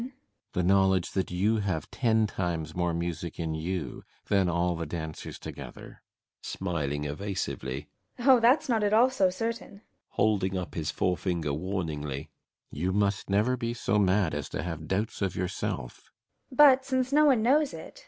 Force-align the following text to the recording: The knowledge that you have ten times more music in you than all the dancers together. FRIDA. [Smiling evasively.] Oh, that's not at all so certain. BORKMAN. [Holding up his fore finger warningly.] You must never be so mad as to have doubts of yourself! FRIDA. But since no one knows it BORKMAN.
The 0.53 0.63
knowledge 0.63 1.11
that 1.11 1.29
you 1.29 1.57
have 1.57 1.91
ten 1.91 2.25
times 2.25 2.73
more 2.73 2.91
music 2.91 3.39
in 3.39 3.53
you 3.53 4.03
than 4.29 4.49
all 4.49 4.75
the 4.75 4.87
dancers 4.87 5.37
together. 5.37 6.01
FRIDA. 6.41 6.41
[Smiling 6.57 7.03
evasively.] 7.03 7.87
Oh, 8.17 8.39
that's 8.39 8.67
not 8.67 8.83
at 8.83 8.93
all 8.93 9.11
so 9.11 9.29
certain. 9.29 9.69
BORKMAN. 9.73 9.81
[Holding 10.09 10.57
up 10.57 10.73
his 10.73 10.89
fore 10.89 11.17
finger 11.17 11.53
warningly.] 11.53 12.31
You 12.71 12.91
must 12.91 13.29
never 13.29 13.55
be 13.55 13.75
so 13.75 13.99
mad 13.99 14.33
as 14.33 14.49
to 14.49 14.63
have 14.63 14.87
doubts 14.87 15.21
of 15.21 15.35
yourself! 15.35 16.11
FRIDA. 16.49 16.55
But 16.57 16.83
since 16.83 17.13
no 17.13 17.25
one 17.25 17.43
knows 17.43 17.71
it 17.71 17.79
BORKMAN. 17.79 17.97